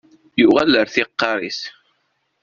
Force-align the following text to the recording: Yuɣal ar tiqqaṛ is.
Yuɣal 0.41 0.73
ar 0.79 0.87
tiqqaṛ 0.93 1.39
is. 1.49 1.59